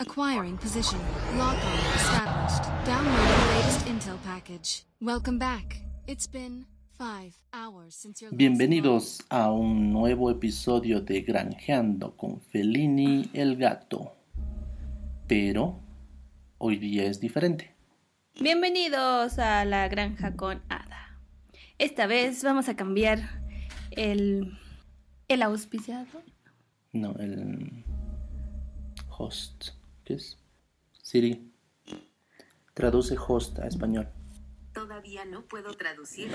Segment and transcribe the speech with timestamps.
[0.00, 0.98] Acquiring position.
[1.36, 2.64] Lock on established.
[2.86, 4.84] Downloading latest intel package.
[4.98, 5.82] Welcome back.
[6.06, 6.64] It's been
[6.96, 14.16] five hours since your Bienvenidos a un nuevo episodio de Granjeando con Felini el gato.
[15.26, 15.78] Pero
[16.56, 17.74] hoy día es diferente.
[18.40, 21.18] Bienvenidos a la granja con Ada.
[21.76, 23.18] Esta vez vamos a cambiar
[23.90, 24.56] el,
[25.28, 26.22] el auspiciado.
[26.94, 27.84] No, el
[29.10, 29.72] host.
[30.18, 31.52] Siri.
[32.74, 34.08] Traduce host a español.
[34.72, 36.30] Todavía no puedo traducir.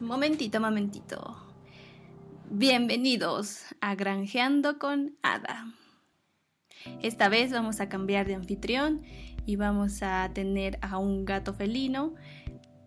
[0.00, 1.36] Momentito, momentito.
[2.48, 5.74] Bienvenidos a Granjeando con Ada.
[7.02, 9.02] Esta vez vamos a cambiar de anfitrión
[9.44, 12.14] y vamos a tener a un gato felino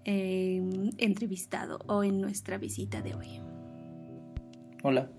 [0.06, 0.62] eh,
[0.98, 3.40] entrevistado o en nuestra visita de hoy.
[4.84, 5.10] Hola.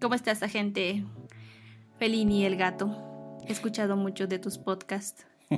[0.00, 1.04] ¿Cómo estás, agente
[1.98, 3.38] Felini el gato?
[3.48, 5.26] He escuchado mucho de tus podcasts.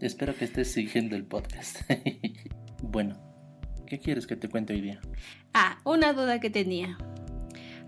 [0.00, 1.80] Espero que estés siguiendo el podcast.
[2.82, 3.16] bueno,
[3.86, 5.00] ¿qué quieres que te cuente hoy día?
[5.54, 6.98] Ah, una duda que tenía.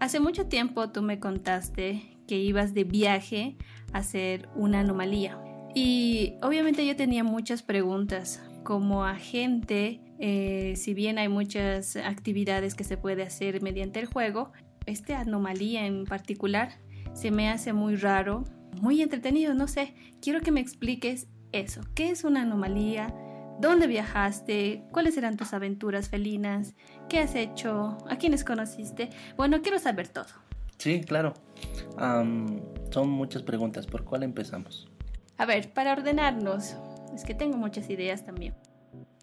[0.00, 3.56] Hace mucho tiempo tú me contaste que ibas de viaje
[3.92, 5.38] a hacer una anomalía.
[5.75, 8.41] Y obviamente yo tenía muchas preguntas.
[8.62, 14.53] Como agente, eh, si bien hay muchas actividades que se puede hacer mediante el juego,
[14.86, 16.70] esta anomalía en particular
[17.12, 18.44] se me hace muy raro,
[18.81, 19.94] muy entretenido, no sé.
[20.20, 21.83] Quiero que me expliques eso.
[21.94, 23.14] ¿Qué es una anomalía?
[23.61, 24.83] ¿Dónde viajaste?
[24.91, 26.75] ¿Cuáles eran tus aventuras felinas?
[27.09, 27.98] ¿Qué has hecho?
[28.09, 29.11] ¿A quiénes conociste?
[29.36, 30.27] Bueno, quiero saber todo.
[30.78, 31.34] Sí, claro.
[32.91, 33.86] Son muchas preguntas.
[33.86, 34.88] ¿Por cuál empezamos?
[35.36, 36.77] A ver, para ordenarnos,
[37.14, 38.54] es que tengo muchas ideas también.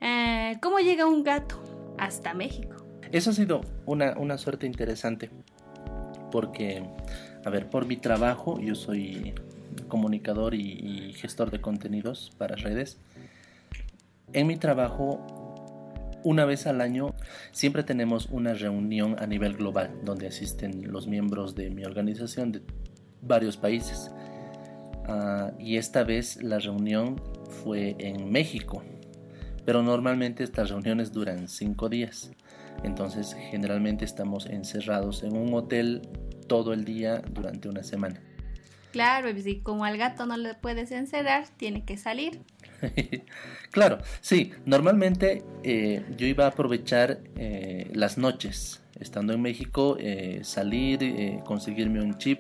[0.02, 1.62] Eh, ¿Cómo llega un gato
[1.98, 2.76] hasta México?
[3.12, 5.30] Eso ha sido una, una suerte interesante.
[6.32, 6.84] Porque,
[7.46, 9.34] a ver, por mi trabajo, yo soy
[9.88, 12.98] comunicador y, y gestor de contenidos para redes.
[14.34, 15.26] En mi trabajo,
[16.24, 17.14] una vez al año,
[17.52, 22.62] siempre tenemos una reunión a nivel global donde asisten los miembros de mi organización de
[23.22, 24.12] varios países.
[25.08, 27.22] Ah, y esta vez la reunión
[27.64, 28.84] fue en México.
[29.66, 32.32] Pero normalmente estas reuniones duran cinco días.
[32.84, 36.02] Entonces generalmente estamos encerrados en un hotel
[36.48, 38.22] todo el día durante una semana.
[38.92, 42.42] Claro, y si como al gato no le puedes encerrar, tiene que salir.
[43.72, 50.42] claro, sí, normalmente eh, yo iba a aprovechar eh, las noches, estando en México, eh,
[50.44, 52.40] salir, conseguirme un chip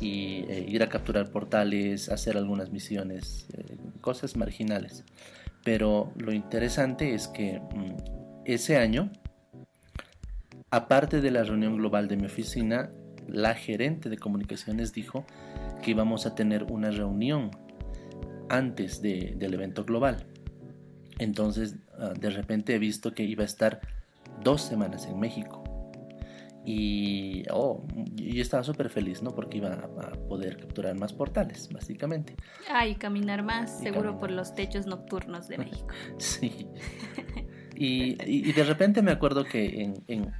[0.00, 5.04] y eh, ir a capturar portales, hacer algunas misiones, eh, cosas marginales.
[5.62, 7.96] Pero lo interesante es que mm,
[8.46, 9.10] ese año,
[10.70, 12.90] aparte de la reunión global de mi oficina,
[13.28, 15.24] la gerente de comunicaciones dijo
[15.82, 17.50] que íbamos a tener una reunión
[18.48, 20.26] antes de- del evento global.
[21.18, 23.80] Entonces, ah, de repente he visto que iba a estar
[24.42, 25.59] dos semanas en México.
[26.64, 27.82] Y, oh,
[28.16, 29.30] y estaba súper feliz, ¿no?
[29.34, 32.36] Porque iba a, poder capturar más portales, básicamente.
[32.68, 34.20] Ay, caminar más, Y seguro caminar.
[34.20, 35.88] por los techos nocturnos de México.
[36.18, 36.66] Sí.
[37.76, 40.30] Y, y- y de repente me acuerdo que en, en,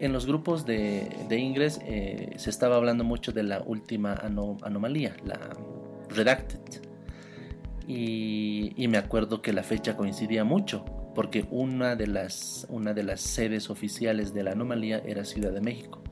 [0.00, 4.56] en los grupos de, de Ingress eh, se estaba hablando mucho de la última ano-
[4.62, 5.38] anomalía, la
[6.08, 6.82] Redacted.
[7.86, 10.84] Y, y me acuerdo que la fecha coincidía mucho,
[11.14, 15.60] porque una de las, una de las sedes oficiales de la anomalía era Ciudad de
[15.60, 16.02] México.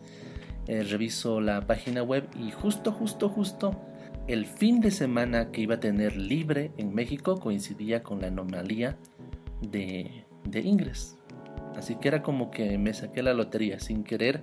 [0.66, 3.80] Eh, reviso la página web y justo, justo, justo
[4.26, 8.98] el fin de semana que iba a tener libre en México coincidía con la anomalía
[9.62, 11.16] de, de Ingress.
[11.74, 14.42] Así que era como que me saqué la lotería sin querer.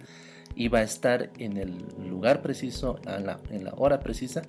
[0.56, 4.42] Iba a estar en el lugar preciso, a la- en la hora precisa,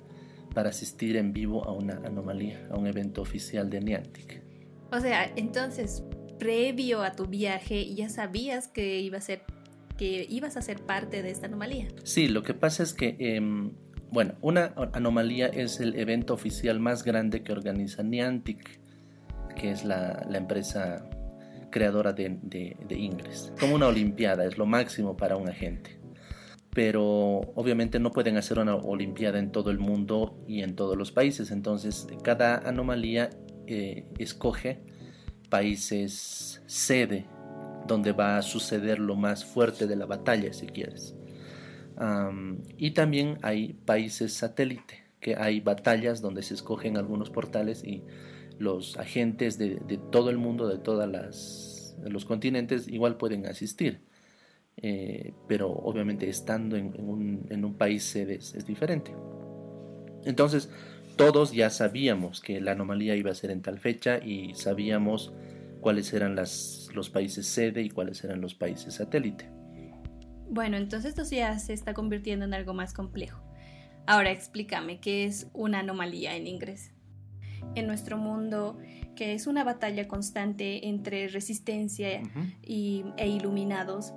[0.55, 4.41] para asistir en vivo a una anomalía, a un evento oficial de Niantic.
[4.91, 6.03] O sea, entonces,
[6.39, 9.41] previo a tu viaje, ya sabías que iba a ser
[9.97, 11.87] que ibas a ser parte de esta anomalía.
[12.03, 13.71] Sí, lo que pasa es que, em,
[14.11, 18.79] bueno, una anomalía es el evento oficial más grande que organiza Niantic,
[19.55, 21.09] que es la, la empresa
[21.71, 23.51] creadora de, de, de Ingress.
[23.59, 25.99] Como una olimpiada, es lo máximo para un agente.
[26.69, 31.11] Pero obviamente no pueden hacer una olimpiada en todo el mundo y en todos los
[31.11, 31.49] países.
[31.49, 33.31] Entonces, cada anomalía
[33.67, 34.79] eh, escoge
[35.49, 37.25] países sede
[37.87, 41.15] donde va a suceder lo más fuerte de la batalla, si quieres.
[42.77, 48.03] Y también hay países satélite, que hay batallas donde se escogen algunos portales y
[48.59, 49.79] los agentes de,
[50.11, 54.01] todo el mundo, de todas las los continentes igual pueden asistir.
[54.79, 59.11] Eh, pero obviamente estando en, un, país sede es, diferente.
[60.23, 60.69] Entonces,
[61.17, 65.33] todos ya sabíamos que la anomalía iba a ser en tal fecha y sabíamos
[65.81, 69.49] cuáles eran las, los países sede y cuáles eran los países satélite.
[70.49, 73.41] Bueno, entonces esto ya se está convirtiendo en algo más complejo.
[74.05, 76.91] Ahora explícame qué es una anomalía en inglés.
[77.75, 78.77] En nuestro mundo,
[79.15, 82.21] que es una batalla constante entre resistencia
[82.61, 84.13] y, e iluminados,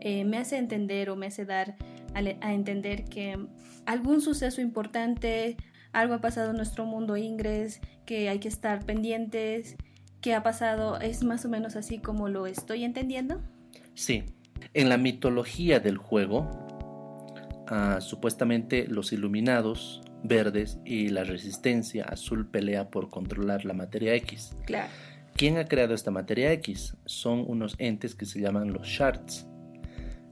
[0.00, 1.76] eh, me hace entender o me hace dar
[2.14, 3.36] a, entender que
[3.84, 5.56] algún suceso importante,
[5.92, 9.76] algo ha pasado en nuestro mundo ingres, que hay que estar pendientes,
[10.20, 13.40] que ha pasado, es más o menos así como lo estoy entendiendo.
[13.94, 14.24] Sí,
[14.74, 16.48] en la mitología del juego,
[17.68, 24.56] ah, supuestamente los iluminados verdes y la resistencia azul pelea por controlar la materia X.
[24.66, 24.88] Claro.
[25.34, 26.96] ¿Quién ha creado esta materia X?
[27.04, 29.47] Son unos entes que se llaman los shards.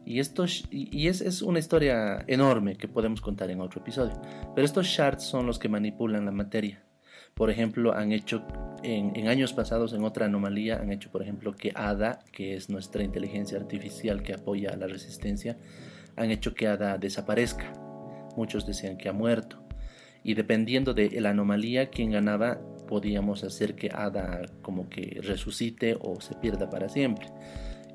[0.06, 4.12] Y, esto, y es, es, una historia enorme que podemos contar en otro episodio.
[4.54, 6.80] Pero estos shards son los que manipulan la materia.
[7.34, 8.46] Por ejemplo, han hecho
[8.82, 13.02] en, años pasados, en otra anomalía, han hecho, por ejemplo, que ADA, que es nuestra
[13.02, 15.58] inteligencia artificial que apoya a la resistencia,
[16.16, 17.72] han hecho que ADA desaparezca.
[18.36, 19.62] Muchos decían que ha muerto.
[20.22, 26.20] Y dependiendo de la anomalía, quien ganaba, podíamos hacer que ADA como que resucite o
[26.20, 27.26] se pierda para siempre.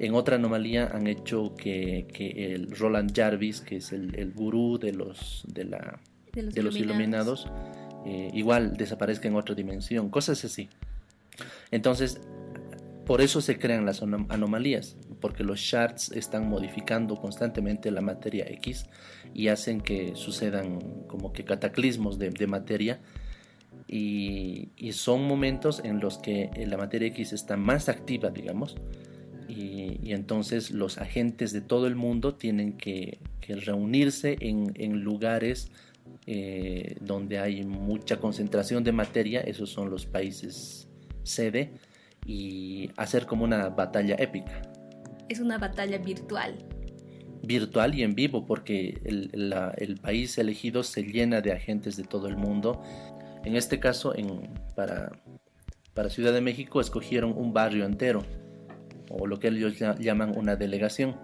[0.02, 2.08] En otra anomalía han hecho que,
[2.56, 6.00] el Roland Jarvis, que es el, gurú de los, de la,
[6.34, 7.48] de los, iluminados,
[8.08, 10.70] eh, igual desaparezca en otra dimensión, cosas así.
[11.70, 12.20] Entonces,
[13.06, 18.88] por eso se crean las anomalías, porque los shards están modificando constantemente la materia X
[19.36, 23.02] y hacen que sucedan como que cataclismos de, materia.
[23.88, 28.78] Y, son momentos en los que la materia X está más activa, digamos,
[30.12, 33.20] y, entonces los agentes de todo el mundo tienen que,
[33.66, 35.72] reunirse en, lugares
[36.26, 40.88] eh, donde hay mucha concentración de materia, esos son los países
[41.24, 41.74] sede,
[42.26, 44.62] y hacer como una batalla épica.
[45.28, 46.58] Es una batalla virtual.
[47.44, 52.28] Virtual y en vivo, porque el, el país elegido se llena de agentes de todo
[52.28, 52.82] el mundo.
[53.44, 55.12] En este caso, en, para,
[55.94, 58.24] para Ciudad de México, escogieron un barrio entero
[59.12, 61.18] o lo que ellos llaman una delegación.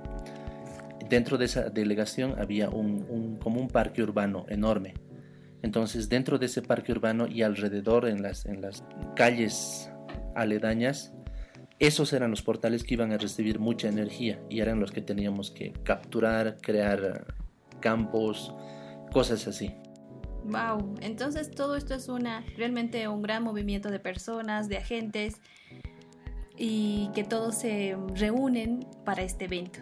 [1.09, 4.93] Dentro de esa delegación había un, como un parque urbano enorme.
[5.61, 8.83] Entonces dentro de ese parque urbano y alrededor en las, en las
[9.15, 9.89] calles
[10.35, 11.13] aledañas,
[11.79, 15.51] esos eran los portales que iban a recibir mucha energía y eran los que teníamos
[15.51, 17.35] que capturar, crear
[17.79, 18.53] campos,
[19.11, 19.75] cosas así.
[20.45, 25.41] Wow, entonces todo esto es una realmente un gran movimiento de personas, de agentes
[26.57, 29.79] y que todos se reúnen para este evento.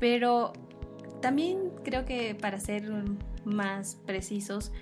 [0.00, 0.52] Pero
[1.20, 2.90] también creo que para ser
[3.44, 4.72] más precisos,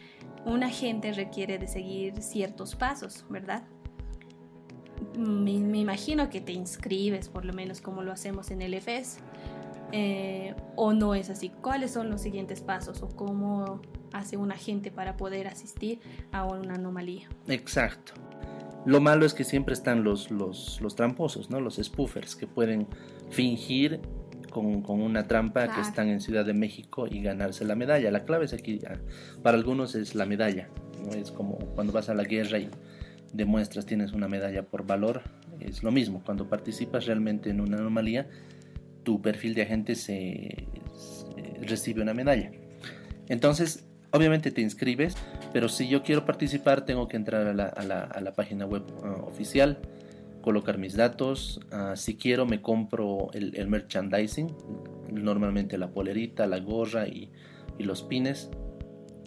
[0.45, 3.63] un agente requiere de seguir ciertos pasos, ¿verdad?
[5.17, 9.19] Me, imagino que te inscribes, por lo menos como lo hacemos en el EFES,
[9.93, 11.51] eh, o no es así.
[11.51, 13.83] ¿Cuáles son los siguientes pasos o cómo
[14.13, 16.01] hace un agente para poder asistir
[16.33, 17.29] a una anomalía?
[17.47, 18.15] Exacto.
[18.85, 21.61] Lo malo es que siempre están los, los, tramposos, ¿no?
[21.61, 22.89] Los spoofers que pueden
[23.31, 24.01] fingir
[24.51, 28.11] con, una trampa que están en Ciudad de México y ganarse la medalla.
[28.11, 28.99] La clave es aquí, ah,
[29.43, 30.69] para algunos es la medalla,
[31.05, 31.13] ¿no?
[31.13, 32.69] Es como cuando vas a la guerra y
[33.33, 35.23] demuestras tienes una medalla por valor,
[35.61, 38.29] es lo mismo, cuando participas realmente en una anomalía,
[39.05, 40.67] tu perfil de agente se
[41.63, 42.51] recibe una medalla.
[43.29, 45.17] Entonces, Obviamente te inscribes,
[45.53, 49.79] pero si yo quiero participar tengo que entrar a la, página web uh, oficial,
[50.43, 51.61] colocar mis datos.
[51.73, 54.55] Uh, si quiero me compro el, merchandising,
[55.11, 57.31] normalmente la polerita, la gorra y
[57.79, 58.51] los pines.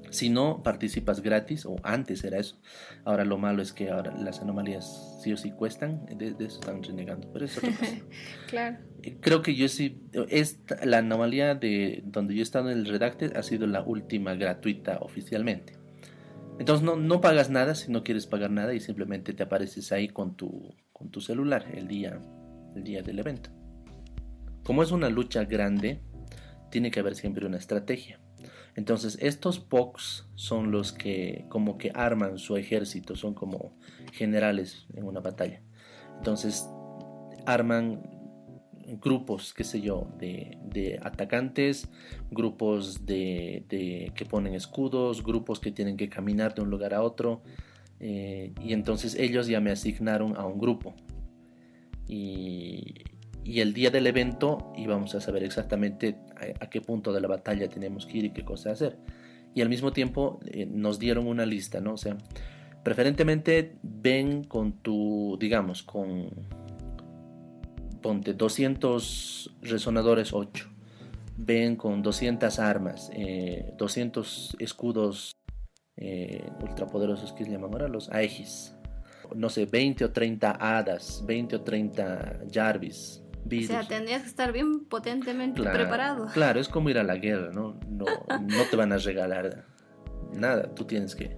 [0.09, 2.57] Si no, participas gratis, o antes era eso.
[3.03, 6.83] Ahora lo malo es que ahora las anomalías sí o sí cuestan, de, eso están
[6.83, 7.61] renegando, pero eso
[8.47, 8.77] claro.
[9.03, 12.85] Eh, creo que yo sí, esta, la anomalía de donde yo he estado en el
[12.85, 15.73] Redacted ha sido la última gratuita oficialmente.
[16.59, 20.07] Entonces no, no pagas nada si no quieres pagar nada y simplemente te apareces ahí
[20.07, 22.19] con tu, con tu celular el día,
[22.75, 23.49] el día del evento.
[24.63, 25.99] Como es una lucha grande,
[26.71, 28.19] tiene que haber siempre una estrategia.
[28.75, 33.73] Entonces estos POCs son los que como que arman su ejército, son como
[34.11, 35.61] generales en una batalla.
[36.17, 36.67] Entonces
[37.45, 38.01] arman
[39.01, 41.89] grupos, qué sé yo, de, atacantes,
[42.29, 43.65] grupos de,
[44.13, 47.41] que ponen escudos, grupos que tienen que caminar de un lugar a otro.
[47.99, 50.93] Eh, y entonces ellos ya me asignaron a un grupo.
[52.07, 52.93] y,
[53.45, 57.27] y el día del evento íbamos a saber exactamente a, a, qué punto de la
[57.27, 58.97] batalla teníamos que ir y qué cosa hacer.
[59.53, 61.93] Y al mismo tiempo eh, nos dieron una lista, ¿no?
[61.93, 62.17] O sea,
[62.83, 66.29] preferentemente ven con tu, digamos, con,
[68.01, 70.67] ponte 200 resonadores 8,
[71.37, 75.31] ven con 200 armas, eh, 200 escudos
[75.97, 78.75] eh, ultrapoderosos que se llaman ahora los Aegis,
[79.33, 83.23] no sé, 20 o 30 hadas, 20 o 30 Jarvis.
[83.45, 86.25] O sea, tendrías que estar bien potentemente claro, preparado.
[86.33, 87.79] Claro, es como ir a la guerra, ¿no?
[87.87, 88.05] No,
[88.41, 89.65] no te van a regalar
[90.33, 91.37] nada, tú tienes que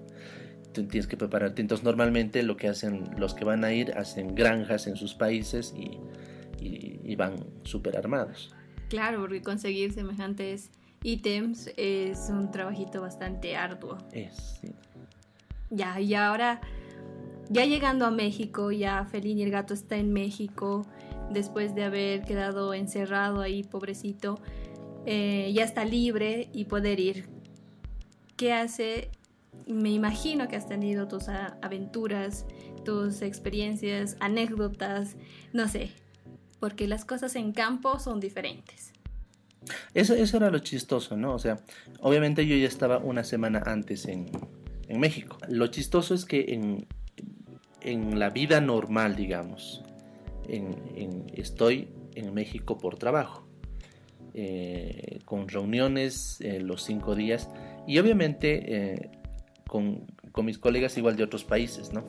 [0.72, 1.62] tienes que prepararte.
[1.62, 5.74] Entonces, normalmente lo que hacen los que van a ir hacen granjas en sus países
[5.76, 6.00] y,
[6.64, 8.54] y, y van súper armados.
[8.90, 10.70] Claro, porque conseguir semejantes
[11.04, 13.98] ítems es un trabajito bastante arduo.
[14.12, 14.72] Es, sí.
[15.70, 16.62] Ya, y ahora,
[17.50, 20.86] ya llegando a México, ya Felín y el gato está en México
[21.32, 24.40] después de haber quedado encerrado ahí, pobrecito,
[25.06, 27.30] eh, ya está libre y poder ir.
[28.36, 29.10] ¿Qué hace?
[29.66, 32.46] Me imagino que has tenido tus aventuras,
[32.84, 35.16] tus experiencias, anécdotas,
[35.54, 35.92] no sé,
[36.60, 38.94] porque las cosas en campo son diferentes.
[39.94, 41.34] Eso, eso era lo chistoso, ¿no?
[41.34, 41.60] O sea,
[42.00, 44.28] obviamente yo ya estaba una semana antes en,
[44.88, 45.38] en México.
[45.50, 46.86] Lo chistoso es que en,
[47.82, 49.84] en la vida normal, digamos,
[50.48, 53.48] en, estoy en México por trabajo,
[54.34, 57.50] eh, con reuniones eh, los cinco días
[57.88, 59.12] y obviamente eh,
[59.68, 62.04] con, con, mis colegas igual de otros países, ¿no?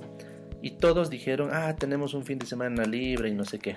[0.61, 3.77] Y todos dijeron, ah, tenemos un fin de semana libre y no sé qué.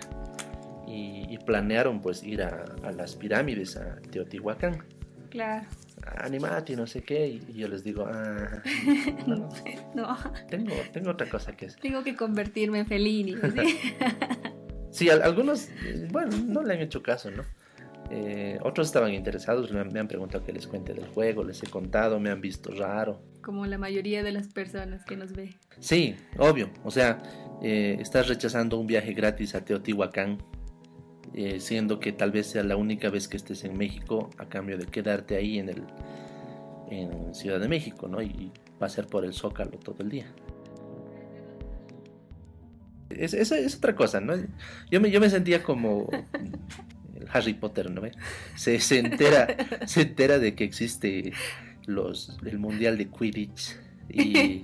[0.88, 4.84] Y, y planearon pues ir a, a, las pirámides, a Teotihuacán.
[5.30, 5.68] Claro.
[6.17, 7.27] Animate y no sé qué.
[7.27, 8.62] Y yo les digo, ah,
[9.27, 9.50] no,
[9.96, 10.17] no.
[10.50, 11.79] Tengo, tengo otra cosa que hacer.
[11.81, 13.36] Tengo que convertirme en Felini.
[13.36, 13.79] ¿sí?
[14.91, 15.70] Sí, algunos,
[16.12, 17.43] bueno, no le han hecho caso, ¿no?
[18.10, 21.63] Eh, otros estaban interesados, me han, me han, preguntado que les cuente del juego, les
[21.63, 23.24] he contado, me han visto raro.
[23.41, 25.55] Como la mayoría de las personas que nos ve.
[25.79, 26.70] Sí, obvio.
[26.84, 27.24] O sea,
[27.63, 30.43] eh, estás rechazando un viaje gratis a Teotihuacán,
[31.34, 34.78] eh, siendo que tal vez sea la única vez que estés en México a cambio
[34.78, 35.84] de quedarte ahí en, el,
[36.90, 38.22] en Ciudad de México, ¿no?
[38.22, 40.26] Y pasar por el Zócalo todo el día.
[43.10, 44.34] Es, es, otra cosa, ¿no?
[44.90, 46.10] Yo me, yo me sentía como
[47.16, 48.02] el Harry Potter, ¿no?
[48.56, 49.48] Se, se, entera,
[49.86, 51.32] se entera de que existe
[51.86, 53.78] los, el Mundial de Quidditch
[54.10, 54.64] y,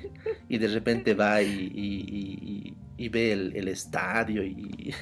[0.49, 4.93] y de repente va y, y, y ve el, el, estadio y...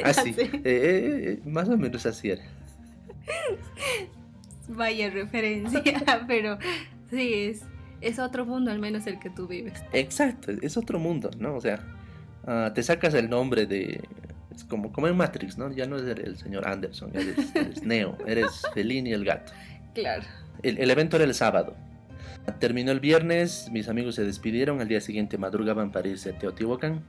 [0.04, 2.42] así, eh, eh, más o menos así era.
[4.68, 5.82] Vaya referencia,
[6.28, 6.58] pero
[7.10, 7.62] sí, es,
[8.00, 9.82] es otro mundo al menos el que tú vives.
[9.92, 11.54] Exacto, es otro mundo, ¿no?
[11.54, 11.80] O sea,
[12.46, 14.00] uh, te sacas el nombre de...
[14.54, 15.70] Es como, como en Matrix, ¿no?
[15.72, 19.52] Ya no eres el señor Anderson, eres, eres Neo, eres Felini el gato.
[19.94, 20.24] Claro.
[20.62, 21.76] El, el, evento era el sábado.
[22.58, 27.04] Terminó el viernes, mis amigos se despidieron, al día siguiente madrugaban para irse a Teotihuacán.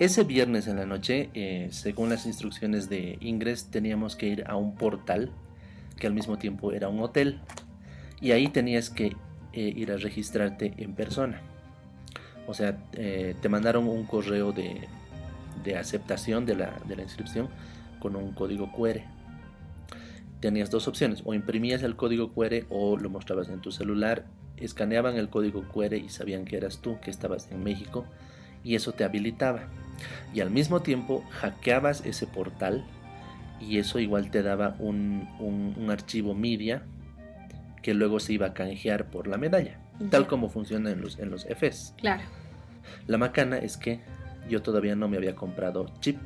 [0.00, 4.56] Ese viernes en la noche, eh, según las instrucciones de Ingres, teníamos que ir a
[4.56, 5.30] un portal,
[5.98, 7.38] que al mismo tiempo era un hotel,
[8.18, 9.14] y ahí tenías que
[9.52, 11.42] eh, ir a registrarte en persona.
[12.46, 14.88] O sea, eh, te mandaron un correo de,
[15.76, 17.50] aceptación de la, de la, inscripción
[17.98, 19.02] con un código QR.
[20.40, 24.24] Tenías dos opciones, o imprimías el código QR o lo mostrabas en tu celular,
[24.56, 28.06] escaneaban el código QR y sabían que eras tú, que estabas en México,
[28.64, 29.68] y eso te habilitaba.
[30.34, 32.84] Y al mismo tiempo hackeabas ese portal
[33.60, 36.82] y eso igual te daba un, un, un archivo media
[37.82, 40.10] que luego se iba a canjear por la medalla, yeah.
[40.10, 41.94] tal como funciona en los, en los Fs.
[41.98, 42.22] Claro.
[43.06, 44.00] La macana es que
[44.48, 46.18] yo todavía no me había comprado chip.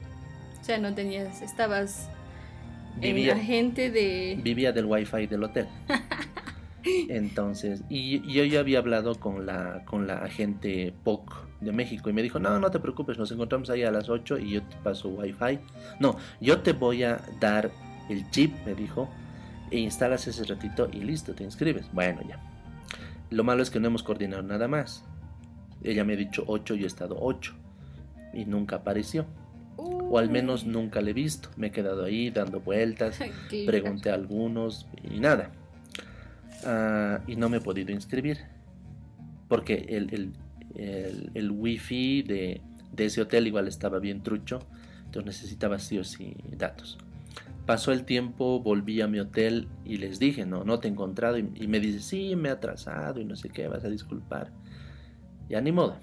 [0.60, 2.08] O sea, no tenías, estabas
[2.96, 4.38] vivía, en agente de...
[4.42, 5.66] Vivía del wifi del hotel.
[6.84, 12.10] Entonces, y, y, yo ya había hablado con la, con la agente POC de México
[12.10, 14.62] y me dijo, no, no te preocupes, nos encontramos ahí a las 8 y yo
[14.62, 15.58] te paso wifi.
[15.98, 17.70] No, yo te voy a dar
[18.08, 19.08] el chip, me dijo,
[19.70, 21.90] e instalas ese ratito y listo, te inscribes.
[21.92, 22.40] Bueno, ya.
[23.30, 25.04] Lo malo es que no hemos coordinado nada más.
[25.82, 27.54] Ella me ha dicho 8, yo he estado 8
[28.34, 29.26] y nunca apareció.
[29.76, 31.48] O al menos nunca le he visto.
[31.56, 33.18] Me he quedado ahí dando vueltas,
[33.66, 35.50] pregunté a algunos y nada.
[36.64, 38.38] Uh, y no me he podido inscribir.
[39.48, 40.32] Porque el, el,
[40.74, 42.60] el, el wifi de,
[42.92, 44.60] de ese hotel igual estaba bien trucho.
[45.04, 46.98] Entonces necesitaba sí o sí datos.
[47.66, 51.38] Pasó el tiempo, volví a mi hotel y les dije, no, no te he encontrado.
[51.38, 54.50] Y, y, me dice, sí, me he atrasado y no sé qué, vas a disculpar.
[55.48, 55.96] Ya ni modo.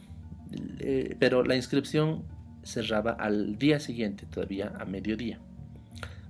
[0.80, 2.24] Eh, pero la inscripción
[2.64, 5.40] cerraba al día siguiente, todavía a mediodía.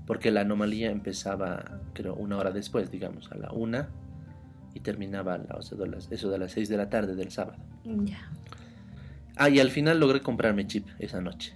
[0.05, 3.89] Porque la anomalía empezaba, creo, una hora después, digamos, a la una
[4.73, 5.71] y terminaba a las,
[6.11, 7.57] eso de las seis de la tarde del sábado.
[7.83, 8.31] Ya.
[9.35, 11.53] Ah, y al final logré comprarme chip esa noche.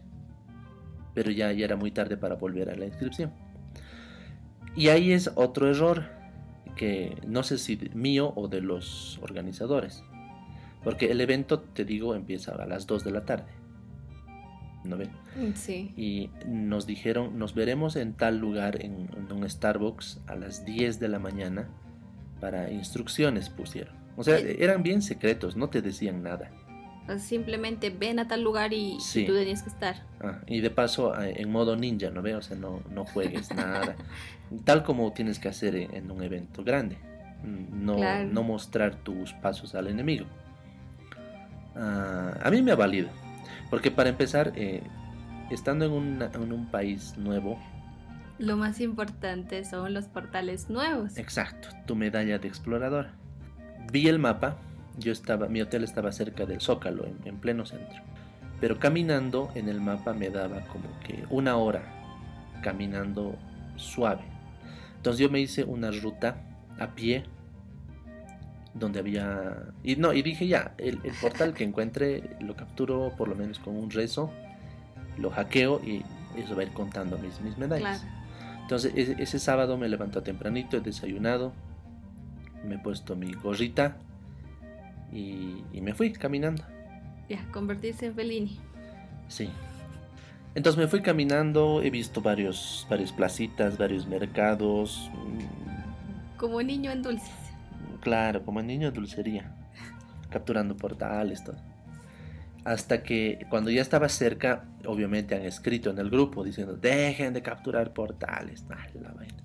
[1.14, 3.32] Pero ya, ya era muy tarde para volver a la inscripción.
[4.76, 6.06] Y ahí es otro error
[6.76, 10.04] que no sé si mío o de los organizadores.
[10.84, 13.52] Porque el evento, te digo, empieza a las 2 de la tarde.
[14.84, 15.10] ¿No ven?
[15.56, 15.94] Sí.
[15.98, 21.00] Y nos dijeron, nos veremos en tal lugar, en, en un Starbucks, a las 10
[21.00, 21.70] de la mañana,
[22.46, 23.96] para instrucciones pusieron.
[24.18, 24.46] O sea, Sí.
[24.60, 26.52] eran bien secretos, no te decían nada.
[27.18, 29.26] Simplemente ven a tal lugar y, y Sí.
[29.26, 30.04] tú tenías que estar.
[30.22, 32.36] Ah, y de paso, en modo ninja, ¿no ves?
[32.36, 33.96] O sea, no, no juegues nada.
[34.64, 36.98] Tal como tienes que hacer en, en un evento grande.
[37.44, 38.30] No, Claro.
[38.30, 40.28] no mostrar tus pasos al enemigo.
[41.76, 43.10] Ah, a mí me ha valido.
[43.72, 44.84] Porque para empezar, eh,
[45.50, 47.60] estando en, una- en un país nuevo,
[48.38, 51.18] Lo más importante son los portales nuevos.
[51.18, 53.08] exacto, tu medalla de explorador.
[53.92, 54.58] Vi el mapa,
[54.98, 58.02] yo estaba, mi hotel estaba cerca del Zócalo, en, en pleno centro.
[58.60, 61.84] Pero caminando en el mapa me daba como que una hora
[62.62, 63.38] caminando
[63.76, 64.24] suave.
[64.98, 66.38] Entonces yo me hice una ruta
[66.80, 67.24] a pie
[68.74, 73.30] donde había y no y dije ya el, el portal que encuentre lo capturo por
[73.30, 74.32] lo menos con un rezo
[75.18, 76.04] lo hackeo y
[76.36, 78.25] eso va a ir contando mis, mis medallas Claro.
[78.66, 81.54] Entonces ese, sábado me levanto tempranito he desayunado
[82.64, 83.98] me he puesto mi gorrita
[85.14, 86.64] y, y me fui caminando
[87.30, 88.60] Ya, convertirse en Fellini.
[89.28, 89.50] Sí.
[90.56, 95.12] Entonces me fui caminando, he visto varios, varias placitas, varios mercados.
[96.38, 97.30] Como niño en dulces.
[98.02, 99.54] Claro, como niño de dulcería.
[100.32, 101.58] Capturando portales, todo.
[102.66, 107.44] Hasta que cuando ya estaba cerca, obviamente han escrito en el grupo diciendo, dejen de
[107.44, 108.66] capturar portales.
[108.70, 109.38] Ah, la vaina.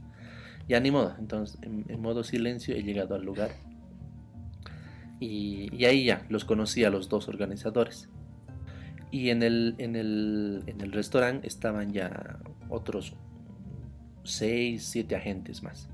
[0.67, 1.15] Ya ni modo.
[1.19, 3.51] Entonces, en, modo silencio he llegado al lugar.
[5.21, 8.09] Y, y ahí ya los conocí a los dos organizadores.
[9.11, 12.39] Y en el, en el, en el restaurante estaban ya
[12.71, 13.15] otros
[14.25, 15.89] 6, 7 agentes más.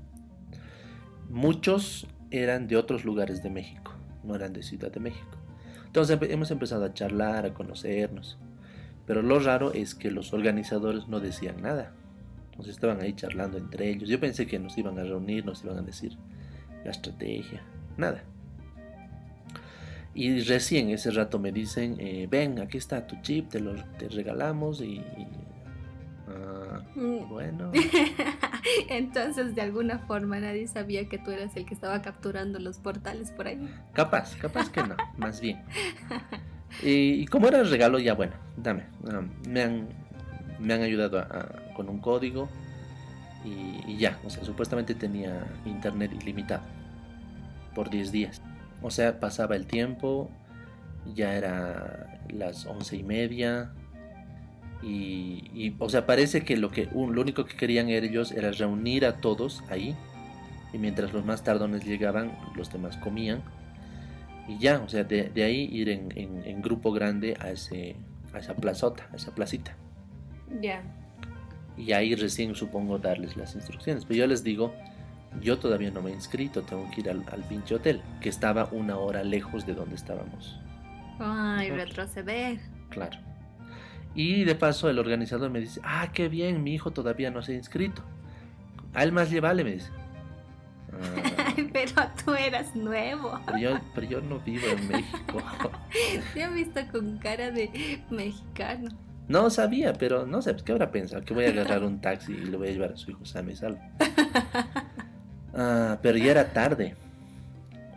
[1.29, 5.36] Muchos eran de otros lugares de México, no eran de Ciudad de México.
[5.97, 8.37] Entonces hemos empezado a charlar, a conocernos.
[9.07, 11.91] Pero lo raro es que los organizadores no decían nada.
[12.55, 14.07] Nos estaban ahí charlando entre ellos.
[14.07, 16.15] Yo pensé que nos iban a reunir, nos iban a decir
[16.85, 17.63] la estrategia.
[17.97, 18.23] Nada.
[20.13, 24.07] Y recién ese rato me dicen, eh, ven, aquí está tu chip, te lo te
[24.07, 24.97] regalamos y...
[24.97, 25.46] y-.
[27.29, 27.71] bueno.
[28.89, 33.31] Entonces, de alguna forma, nadie sabía que tú eras el que estaba capturando los portales
[33.31, 33.69] por ahí.
[33.93, 35.61] Capaz, capaz que no, más bien.
[36.83, 38.83] Y, y como era el regalo, ya bueno, dame.
[39.09, 39.87] ah, me, han,
[40.59, 42.49] me han ayudado a- a- con un código
[43.45, 46.63] y, y ya, o sea, supuestamente tenía internet ilimitado
[47.73, 48.41] por 10 días.
[48.81, 50.29] O sea, pasaba el tiempo,
[51.15, 53.71] ya era las once y media.
[54.83, 58.51] Y, y, o sea, parece que lo, que un- lo único que querían ellos era
[58.51, 59.95] reunir a todos ahí.
[60.73, 63.41] Y mientras los más tardones llegaban, los demás comían.
[64.47, 67.95] Y ya, o sea, de, de ahí ir en, en- en grupo grande a, ese,
[68.33, 69.75] a esa plazota, a esa placita.
[70.61, 70.81] Ya.
[71.75, 74.05] Y ahí recién supongo darles las instrucciones.
[74.05, 74.73] Pero yo les digo,
[75.41, 78.69] yo todavía no me he inscrito, tengo que ir al, al pinche hotel, que estaba
[78.71, 80.59] una hora lejos de donde estábamos.
[81.19, 82.59] Ay, retroceder.
[82.89, 83.17] Claro.
[84.17, 87.51] Y de paso el organizador me dice, ah, qué bien, mi hijo todavía no se
[87.53, 88.01] ha inscrito.
[88.93, 89.91] A él más le vale, me dice.
[90.91, 91.91] "Ah, Pero
[92.25, 93.39] tú eras nuevo.
[93.45, 95.37] pero, yo, pero yo no vivo en México.
[96.33, 98.89] Te he visto con cara de mexicano.
[99.27, 101.21] No sabía, pero no sé, pues, ¿qué habrá pensado?
[101.23, 103.55] Que voy a agarrar un taxi y le voy a llevar a su hijo y
[103.55, 103.79] salvo.
[105.59, 106.95] Ah, pero ya era tarde.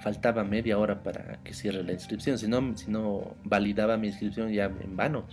[0.02, 2.38] Faltaba media hora para que cierre la inscripción.
[2.38, 5.26] Si no, si no validaba mi inscripción ya en vano.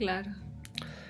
[0.00, 0.30] Claro.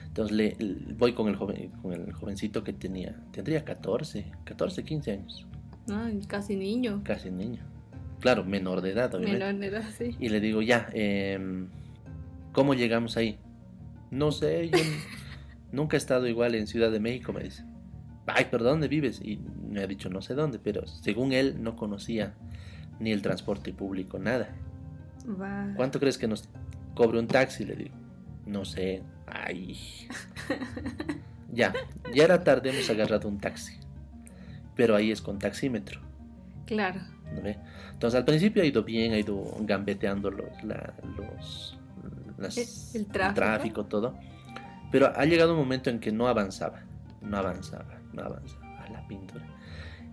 [0.08, 4.82] Entonces le, le- voy con el, joven, con el jovencito que tenía, tendría 14, 14,
[4.84, 5.46] 15 años,
[5.88, 7.02] Ay, casi niño.
[7.04, 7.62] casi niño.
[8.18, 9.44] Claro, menor de edad, obviamente.
[9.44, 10.16] Menor de edad, sí.
[10.18, 11.68] Y le digo, ya, em,
[12.52, 13.38] ¿cómo llegamos ahí?
[14.10, 14.78] No sé, yo
[15.72, 17.64] nunca he estado igual en Ciudad de México, me dice.
[18.26, 19.20] Ay, pero ¿dónde vives?
[19.24, 22.34] Y me ha dicho no sé dónde, pero según él no conocía
[22.98, 24.48] ni el transporte público, nada.
[25.40, 25.72] Va.
[25.76, 26.48] ¿Cuánto crees que nos
[26.94, 27.64] cobre un taxi?
[27.64, 27.94] Le digo.
[28.50, 29.02] No sé.
[29.26, 29.78] Ay.
[31.52, 31.72] Ya,
[32.14, 33.74] ya era tarde, hemos agarrado un taxi.
[34.76, 36.00] Pero ahí es con taxímetro.
[36.66, 37.00] Claro.
[37.34, 37.58] ¿no ve?
[37.92, 41.78] Entonces al principio ha ido bien, ha ido gambeteando los, la- los
[42.38, 43.86] las- El- el tráfico.
[43.86, 44.16] todo.
[44.90, 46.82] Pero ha llegado un momento en que no avanzaba,
[47.20, 49.44] no avanzaba, no avanzaba la pintura.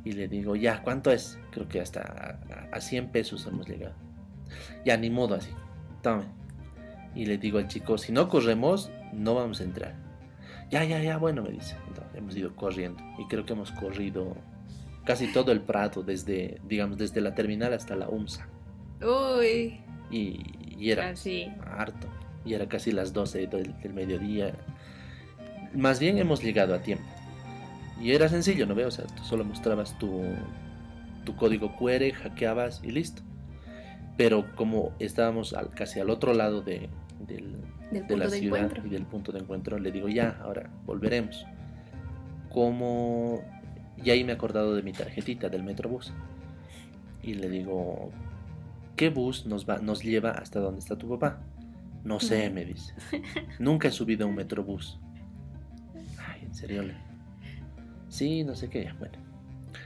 [0.03, 1.39] Y le digo, ya, ¿cuánto es?
[1.51, 2.39] Creo que hasta
[2.71, 3.95] a, a 100 pesos hemos llegado.
[4.85, 5.49] Ya, ni modo así.
[6.03, 6.25] Tome.
[7.17, 9.95] Y le digo al chico, si no corremos, no vamos a entrar.
[10.69, 11.75] Ya, ya, ya, bueno, me dice.
[11.87, 13.01] Entonces, hemos ido corriendo.
[13.17, 14.35] Y creo que hemos corrido
[15.03, 18.47] casi todo el Prado, desde, digamos, desde la terminal hasta la UMSA.
[19.01, 19.79] Uy.
[20.11, 20.41] Y,
[20.77, 21.47] y era Así.
[21.65, 22.07] harto.
[22.45, 24.53] Y era casi las 12 del, del mediodía.
[25.73, 27.05] Más bien hemos llegado a tiempo.
[28.01, 28.89] Y era sencillo, ¿no veo?
[28.89, 30.23] O sea, tú solo mostrabas tu,
[31.25, 33.21] tu código QR, hackeabas y listo.
[34.17, 36.89] Pero como estábamos al- casi al otro lado de,
[37.25, 37.57] del-
[37.91, 38.85] Del de la de ciudad encuentro.
[38.87, 41.45] y del punto de encuentro, le digo, ya, ahora volveremos.
[42.49, 43.41] Como...
[44.03, 46.13] Y ahí me he acordado de mi tarjetita del Metrobús.
[47.23, 48.11] Y le digo,
[48.95, 51.39] ¿qué bus nos, va, nos lleva hasta donde está tu papá?
[52.03, 52.93] No sé, me dice.
[53.59, 54.99] Nunca he subido a un Metrobús.
[56.19, 56.83] Ay, ¿en serio?
[58.07, 58.91] Sí, no sé qué.
[58.99, 59.17] Bueno.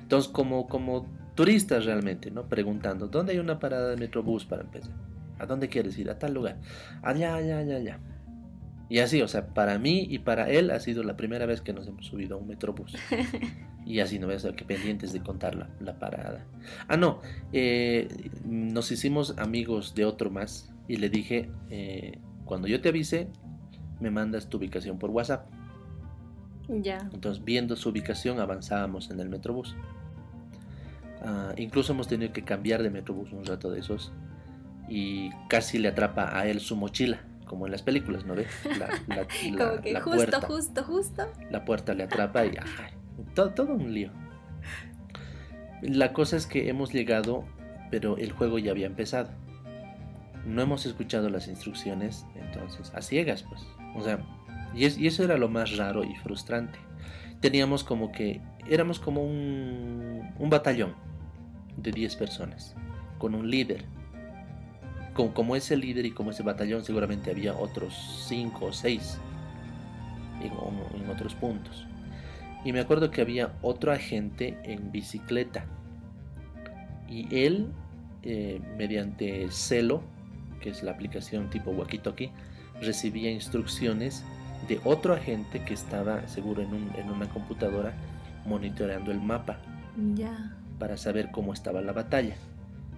[0.01, 2.43] Entonces, como, como turistas realmente, ¿no?
[2.47, 4.91] Preguntando, ¿dónde hay una parada de Metrobús para empezar?
[5.41, 6.09] ¿A dónde quieres ir?
[6.09, 6.57] A tal lugar.
[7.01, 7.99] Allá, allá, allá, allá.
[8.89, 11.73] Y así, o sea, para mí y para él ha sido la primera vez que
[11.73, 12.95] nos hemos subido a un Metrobús.
[13.83, 16.45] Y así no ves que pendientes de contar la, la parada.
[16.87, 17.19] Ah, no,
[17.51, 18.07] eh,
[18.45, 23.27] nos hicimos amigos de otro más y le dije, eh, cuando yo te avise,
[23.99, 25.49] me mandas tu ubicación por WhatsApp.
[26.69, 27.09] Ya.
[27.11, 29.75] Entonces, viendo su ubicación, avanzábamos en el Metrobús.
[31.23, 34.13] Ah, incluso hemos tenido que cambiar de Metrobús un rato de esos
[34.93, 38.47] y casi le atrapa a él su mochila, como en las películas, ¿no ves?
[38.77, 39.15] La, la-
[39.55, 41.23] la- Como que la justo, puerta justo, justo.
[41.49, 42.93] la puerta le atrapa y ay,
[43.33, 44.11] todo, todo un lío.
[45.81, 47.43] La cosa es que hemos llegado,
[47.89, 49.29] pero el juego ya había empezado.
[50.45, 53.61] No hemos escuchado las instrucciones, entonces, a ciegas, pues.
[53.95, 54.19] O sea,
[54.75, 56.77] y, es- y eso era lo más raro y frustrante.
[57.39, 60.93] Teníamos como que, éramos como un, un batallón
[61.77, 62.75] de 10 personas,
[63.17, 63.85] con un líder.
[65.13, 67.93] Como, como ese líder y como ese batallón, seguramente había otros
[68.27, 69.17] 5 o 6
[70.41, 70.51] en,
[71.03, 71.85] en otros puntos.
[72.63, 75.65] Y me acuerdo que había otro agente en bicicleta.
[77.09, 77.67] Y él,
[78.23, 80.01] eh, mediante Celo,
[80.61, 82.31] que es la aplicación tipo walkie-talkie,
[82.81, 84.23] recibía instrucciones
[84.67, 87.93] de otro agente que estaba seguro en, un- en una computadora
[88.45, 89.57] monitoreando el mapa
[90.15, 90.55] Ya.
[90.79, 92.35] para saber cómo estaba la batalla.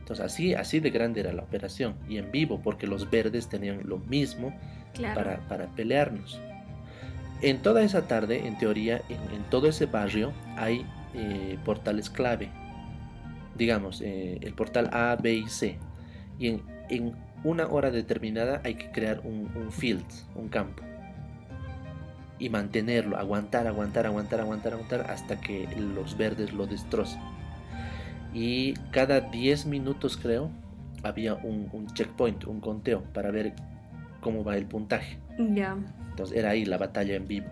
[0.03, 3.87] Entonces así, así de grande era la operación y en vivo porque los verdes tenían
[3.87, 4.53] lo mismo
[4.93, 5.15] Claro.
[5.15, 6.41] para, para pelearnos.
[7.41, 12.49] En toda esa tarde, en teoría, en, en todo ese barrio hay eh, portales clave.
[13.57, 15.77] Digamos, eh, el portal A, B y C.
[16.37, 17.13] Y en, en
[17.45, 20.83] una hora determinada hay que crear un, un field, un campo.
[22.39, 27.21] Y mantenerlo, aguantar, aguantar, aguantar, aguantar, aguantar hasta que los verdes lo destrocen.
[28.33, 30.49] Y cada 10 minutos, creo,
[31.03, 33.53] había un, un checkpoint, un conteo para ver
[34.21, 35.19] cómo va el puntaje.
[35.37, 35.77] Ya.
[36.09, 37.47] Entonces era ahí la batalla en vivo.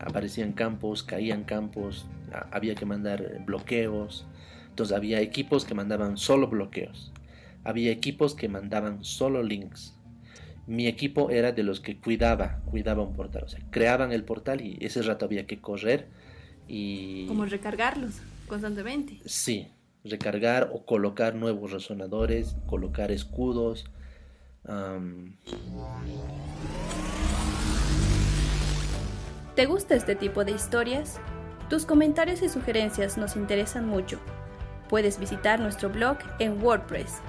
[0.00, 2.06] Aparecían campos, caían campos,
[2.52, 4.26] había que mandar bloqueos.
[4.68, 7.12] Entonces había equipos que mandaban solo bloqueos.
[7.64, 9.94] Había equipos que mandaban solo links.
[10.66, 13.44] Mi equipo era de los que cuidaba, cuidaba un portal.
[13.44, 16.08] O sea, creaban el portal y ese rato había que correr
[16.68, 17.26] y...
[17.26, 19.18] Como recargarlos constantemente.
[19.24, 19.68] Sí,
[20.04, 23.90] recargar o colocar nuevos resonadores, colocar escudos.
[29.54, 31.18] ¿Te gusta este tipo de historias?
[31.68, 34.18] Tus comentarios y sugerencias nos interesan mucho.
[34.88, 37.20] Puedes visitar nuestro blog en WordPress.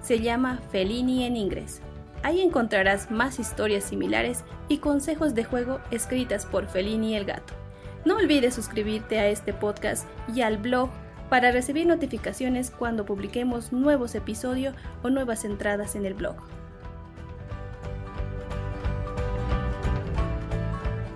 [0.00, 1.80] Se llama Felini en Inglés.
[2.22, 7.52] Ahí encontrarás más historias similares y consejos de juego escritas por Felini el gato.
[8.04, 10.88] No olvides suscribirte a este podcast y al blog
[11.32, 16.36] para recibir notificaciones cuando publiquemos nuevos episodios o nuevas entradas en el blog.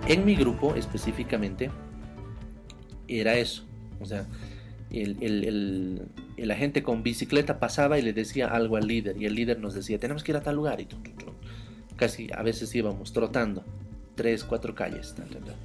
[0.07, 1.69] En mi grupo específicamente
[3.07, 3.63] era eso.
[3.99, 4.25] O sea,
[4.89, 6.01] el, el- el-
[6.35, 9.75] el agente con bicicleta pasaba y le decía algo al líder y el líder nos
[9.75, 11.33] decía, tenemos que ir a tal lugar y tum, tum, tum.
[11.95, 13.63] casi a veces íbamos trotando
[14.15, 15.13] tres, cuatro calles.
[15.15, 15.55] tal, tal, tal.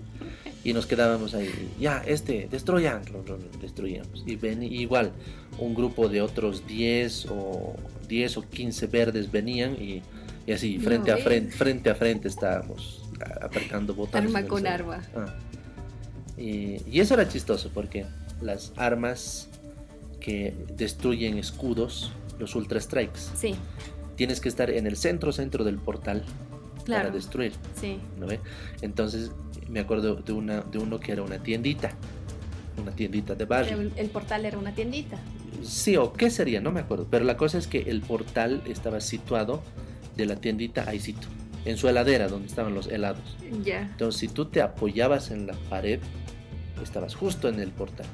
[0.65, 4.23] Y nos quedábamos ahí, ya, este, destruyan, rum, destruíamos.
[4.27, 5.13] Y ven, igual,
[5.59, 7.75] un grupo de otros 10 o
[8.09, 10.03] 10 o 15 verdes venían y,
[10.47, 13.03] y así, No frente a frente, frente a frente estábamos
[13.41, 14.35] apretando botones.
[14.35, 15.03] Arma con arma.
[15.17, 15.35] Ah.
[16.37, 18.07] Y, y eso era chistoso porque
[18.41, 19.49] las armas
[20.21, 23.55] que destruyen escudos, los Ultra Strikes, Sí,
[24.17, 26.25] tienes que estar en el centro centro del portal
[26.87, 27.53] para destruir.
[27.81, 27.99] Sí.
[28.19, 28.41] ¿no ve?
[28.81, 29.31] Entonces
[29.69, 31.93] me acuerdo de, una, de uno que era una tiendita,
[32.81, 33.81] una tiendita de barrio.
[33.81, 35.19] El, el portal era una tiendita.
[35.63, 37.07] Sí, o qué sería, no me acuerdo.
[37.11, 39.63] Pero la cosa es que el portal estaba situado
[40.17, 41.29] de la tiendita Aisito,
[41.65, 43.37] en su heladera donde estaban los helados.
[43.63, 43.83] Ya.
[43.83, 46.01] Entonces, si tú te apoyabas en la pared,
[46.83, 48.07] estabas justo en el portal.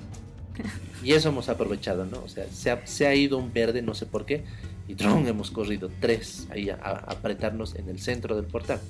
[1.01, 2.21] Y eso hemos aprovechado, ¿no?
[2.25, 4.43] O sea, se ha, se ha ido un verde, no sé por qué,
[4.89, 5.27] y ¡tron!
[5.29, 8.81] hemos corrido tres ahí a, a apretarnos en el centro del portal.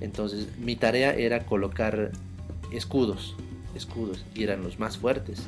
[0.00, 2.12] Entonces, mi tarea era colocar
[2.72, 3.34] escudos,
[3.74, 5.42] escudos, y eran los más fuertes,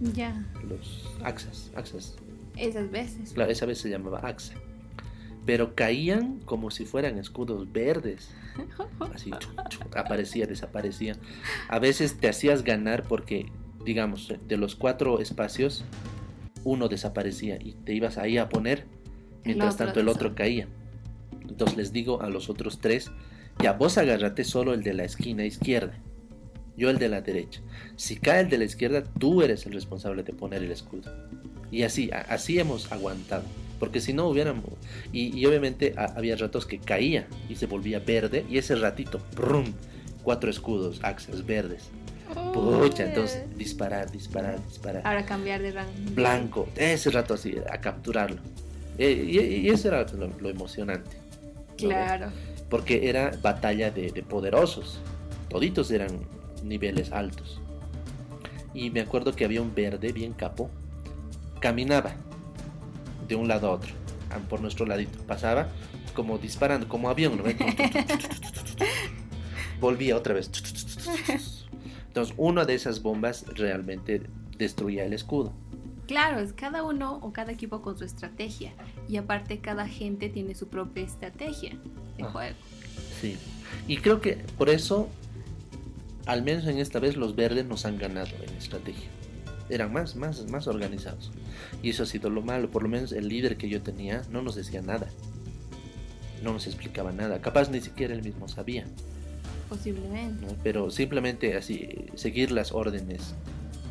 [0.00, 0.44] Ya.
[0.68, 2.16] los axas, axas.
[2.56, 3.32] Esas veces.
[3.32, 4.54] Claro, esa vez se llamaba axa.
[5.46, 8.30] Pero caían como si fueran escudos verdes.
[9.14, 9.30] Así,
[9.96, 11.16] aparecía, desaparecía.
[11.68, 13.46] A veces te hacías ganar porque,
[13.84, 15.84] digamos, de los cuatro espacios,
[16.64, 18.86] uno desaparecía y te ibas ahí a poner,
[19.44, 20.68] mientras tanto el otro caía.
[21.48, 23.10] Entonces les digo a los otros tres,
[23.62, 25.94] ya vos agárrate solo el de la esquina izquierda,
[26.76, 27.60] yo el de la derecha.
[27.96, 31.10] Si cae el de la izquierda, tú eres el responsable de poner el escudo.
[31.70, 33.44] Y así, así hemos aguantado.
[33.78, 34.64] Porque si no hubiéramos...
[35.12, 38.44] Y, y obviamente a- había ratos que caía y se volvía verde.
[38.50, 39.72] Y ese ratito, ¡brum!
[40.22, 41.88] Cuatro escudos, axes verdes.
[42.52, 45.02] Pucha, entonces disparar, disparar, disparar.
[45.06, 45.92] Ahora cambiar de rango.
[46.14, 48.40] Blanco, ese rato así, a capturarlo.
[48.98, 51.16] Eh, y, y eso era lo, lo emocionante.
[51.16, 51.76] ¿no?
[51.76, 52.30] Claro.
[52.70, 55.00] Porque era batalla de, de poderosos.
[55.48, 56.20] Toditos eran
[56.62, 57.60] niveles altos.
[58.72, 60.70] Y me acuerdo que había un verde bien capo.
[61.60, 62.12] Caminaba
[63.28, 63.92] de un lado a otro,
[64.48, 65.18] por nuestro ladito.
[65.26, 65.68] Pasaba
[66.14, 67.38] como disparando, como avión.
[67.38, 67.44] ¿no?
[69.80, 70.50] Volvía otra vez.
[72.08, 74.22] Entonces, una de esas bombas realmente
[74.58, 75.52] destruía el escudo.
[76.06, 78.72] Claro, es cada uno o cada equipo con su estrategia.
[79.08, 81.78] Y aparte cada gente tiene su propia estrategia
[82.24, 82.56] juego.
[83.20, 83.36] Sí.
[83.86, 85.08] Y creo que por eso,
[86.26, 89.08] al menos en esta vez, los verdes nos han ganado en estrategia.
[89.68, 91.30] Eran más, más, más organizados.
[91.82, 92.70] Y eso ha sido lo malo.
[92.70, 95.08] Por lo menos el líder que yo tenía no nos decía nada.
[96.42, 97.40] No nos explicaba nada.
[97.40, 98.84] Capaz ni siquiera él mismo sabía.
[99.68, 100.46] Posiblemente.
[100.46, 100.56] ¿no?
[100.64, 103.34] Pero simplemente así, seguir las órdenes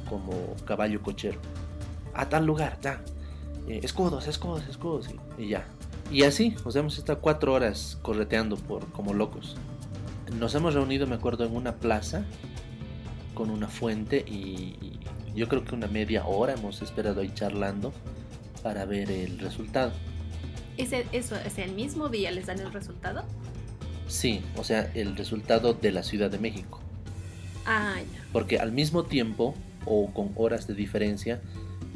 [0.09, 1.39] como caballo cochero.
[2.13, 3.01] A tal lugar, ya.
[3.69, 5.09] Eh, escudos, escudos, escudos.
[5.37, 5.65] Y, y ya.
[6.11, 9.55] Y así, o sea, hemos estado cuatro horas correteando por como locos.
[10.39, 12.25] Nos hemos reunido, me acuerdo, en una plaza
[13.35, 14.75] con una fuente y,
[15.35, 17.93] yo creo que una media hora hemos esperado ahí charlando
[18.63, 19.93] para ver el resultado.
[20.75, 23.23] ¿Ese, eso, ¿Es el mismo día les dan el resultado?
[24.07, 26.79] Sí, o sea, el resultado de la Ciudad de México.
[27.65, 28.25] Ah, ya.
[28.33, 29.53] Porque al mismo tiempo,
[29.85, 31.41] o con horas de diferencia,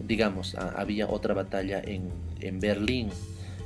[0.06, 3.10] digamos, había otra batalla en, en Berlín,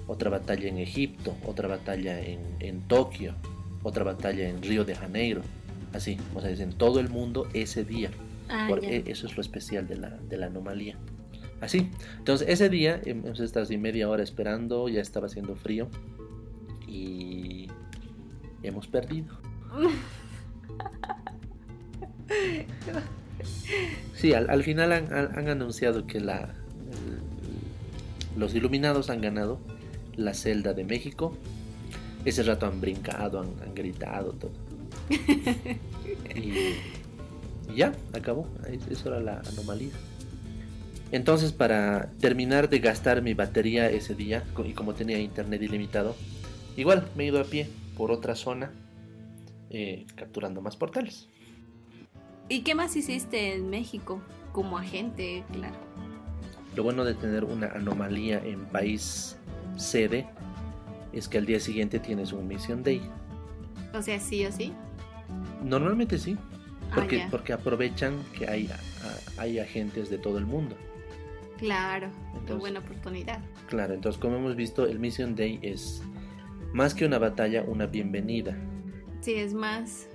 [0.08, 3.34] otra batalla en Egipto, otra batalla en, en Tokio,
[3.84, 5.42] otra batalla en Río de Janeiro.
[5.94, 8.10] Así, o sea, es en todo el mundo ese día.
[8.50, 10.96] Ah, Por- e- eso es lo especial de la, de la anomalía.
[11.60, 11.90] Así,
[12.20, 15.88] entonces ese día hemos estado así media hora esperando, ya estaba haciendo frío
[16.88, 17.68] y
[18.64, 19.38] hemos perdido.
[24.16, 26.50] Sí, al, al final han, han- anunciado que la,
[28.36, 29.60] los iluminados han ganado
[30.18, 31.38] la celda de México.
[32.26, 34.52] Ese rato han brincado, han, han gritado, todo.
[36.36, 36.40] y,
[37.72, 38.48] y ya, acabó.
[38.90, 39.92] Eso era la anomalía.
[41.12, 46.16] Entonces, para terminar de gastar mi batería ese día, y como tenía internet ilimitado,
[46.76, 48.72] igual me he ido a pie por otra zona,
[49.70, 51.30] eh, capturando más portales.
[52.50, 54.22] ¿Y qué más hiciste en México?
[54.52, 55.76] Como agente, claro.
[56.76, 59.37] Lo bueno de tener una anomalía en país
[59.78, 60.28] sede
[61.14, 63.02] es que al día siguiente tienes un Mission Day.
[63.94, 64.74] O sea, sí o sí.
[65.64, 66.38] Normalmente sí,
[66.90, 70.76] Ah, porque, porque aprovechan que hay, a- hay agentes de todo el mundo.
[71.58, 73.40] Claro, Entonces- buena oportunidad.
[73.68, 76.02] Claro, entonces como hemos visto, el Mission Day es
[76.74, 78.56] más que una batalla, una bienvenida.
[79.22, 80.08] Sí, es más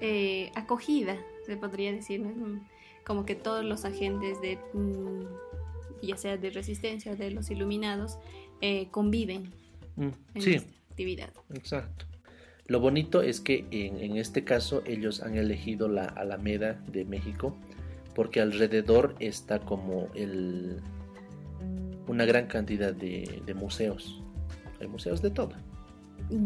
[0.00, 2.28] eh, acogida, se podría decir, ¿no?
[2.28, 2.60] Mm,
[3.04, 8.18] Como que todos los agentes de, mm, ya sea de resistencia o de los iluminados,
[8.60, 9.52] eh, conviven
[9.96, 11.30] Mm, en sí, esta actividad.
[11.54, 12.06] exacto.
[12.66, 17.56] Lo bonito es que en, en este caso ellos han elegido la Alameda de México
[18.14, 20.80] porque alrededor está como el,
[22.06, 24.22] una gran cantidad de, de museos.
[24.80, 25.52] Hay museos de todo.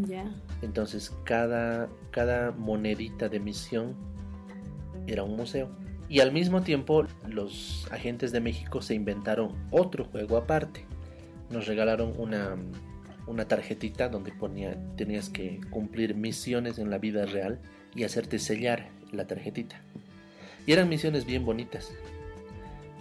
[0.07, 0.33] Ya.
[0.63, 3.95] Entonces cada, cada monedita de misión
[5.07, 5.69] era un museo.
[6.09, 10.85] Y al mismo tiempo los agentes de México se inventaron otro juego aparte.
[11.53, 12.57] Nos regalaron una,
[13.27, 17.59] una tarjetita donde ponía tenías que cumplir misiones en la vida real
[17.95, 19.81] y hacerte sellar la tarjetita.
[20.67, 21.93] Y eran misiones bien bonitas.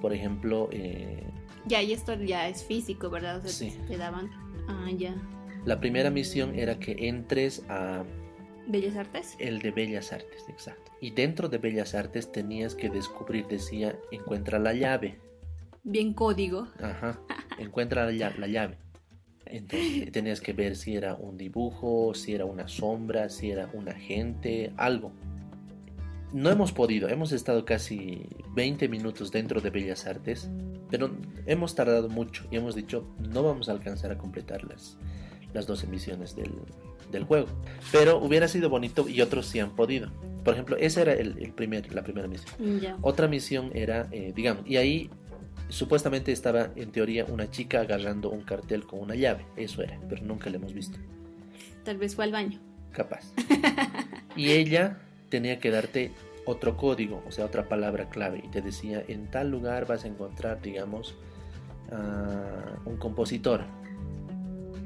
[0.01, 1.23] Por ejemplo, eh,
[1.67, 3.37] Ya, y esto ya es físico, ¿verdad?
[3.37, 3.77] O sea, Sí.
[3.87, 4.29] te daban.
[4.67, 5.15] Ah, ya.
[5.65, 8.03] la primera misión era que entres a
[8.67, 9.35] Bellas Artes.
[9.39, 10.91] el de Bellas Artes, exacto.
[11.01, 15.19] Y dentro de Bellas Artes tenías que descubrir, decía, encuentra la llave.
[15.83, 16.67] Bien código.
[16.81, 17.19] Ajá,
[17.63, 18.39] encuentra la llave.
[18.39, 18.77] La llave.
[19.45, 23.89] Entonces tenías que ver si era un dibujo, si era una sombra, si era un
[23.89, 25.11] agente, algo.
[26.31, 30.49] No hemos podido, hemos estado casi 20 minutos dentro de Bellas Artes,
[30.89, 31.11] pero
[31.45, 34.97] hemos tardado mucho y hemos dicho no vamos a alcanzar a completar las,
[35.53, 36.53] las 12 misiones del,
[37.11, 37.47] del juego.
[37.91, 40.09] Pero hubiera sido bonito y otros sí han podido.
[40.43, 42.97] Por ejemplo, esa era el, el primer, la primera misión.
[43.01, 45.09] Otra misión era, eh, digamos, y ahí
[45.71, 49.45] supuestamente estaba en teoría una chica agarrando un cartel con una llave.
[49.55, 50.97] Eso era, pero nunca la hemos visto.
[51.83, 52.59] Tal vez fue al baño.
[52.91, 53.33] Capaz.
[54.35, 54.97] Y ella
[55.29, 56.11] tenía que darte
[56.45, 58.41] otro código, o sea, otra palabra clave.
[58.43, 61.15] Y te decía, en tal lugar vas a encontrar, digamos,
[61.91, 63.65] a un compositor.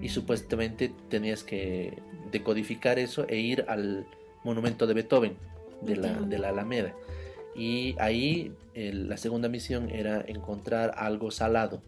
[0.02, 4.06] Y supuestamente tenías que decodificar eso e ir al
[4.44, 5.38] monumento de Beethoven,
[5.82, 6.94] de la, de la Alameda.
[7.56, 11.82] Y ahí la segunda misión era encontrar algo salado.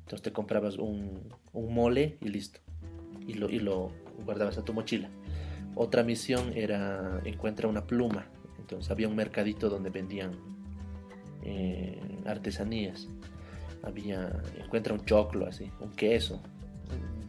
[0.00, 2.60] Entonces te comprabas un, un mole y listo.
[3.26, 3.90] Y lo, y lo
[4.24, 5.10] guardabas a tu mochila.
[5.74, 8.26] Otra misión era encuentra una pluma.
[8.58, 10.32] Entonces había un mercadito donde vendían
[11.42, 13.08] eh, artesanías.
[13.82, 16.40] Había encuentra un choclo así, un queso.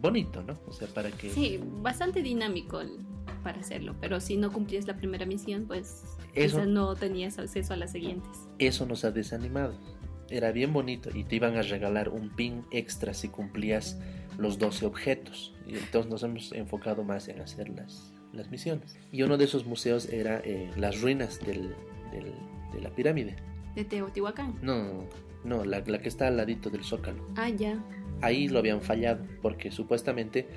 [0.02, 0.58] Bonito, ¿no?
[0.68, 2.82] O sea, para que Sí, bastante dinámico
[3.44, 3.96] para hacerlo.
[4.02, 6.04] Pero si no cumplías la primera misión, pues
[6.36, 8.30] Eso- quizás no tenías acceso a las siguientes.
[8.60, 9.80] eso nos ha desanimado.
[10.30, 14.00] Era bien bonito y te iban a regalar un pin extra si cumplías
[14.38, 15.56] los 12 objetos.
[15.68, 18.98] Y entonces nos hemos enfocado más en hacer las, las misiones.
[19.12, 21.74] Y uno de esos museos era eh, las ruinas del-
[22.12, 22.34] del-
[22.74, 23.36] de la pirámide.
[23.76, 24.56] De Teotihuacán.
[24.62, 25.04] No,
[25.44, 27.26] no, la, la que está al ladito del zócalo.
[27.36, 27.84] Ah, ya.
[28.22, 30.48] Ahí lo habían fallado porque supuestamente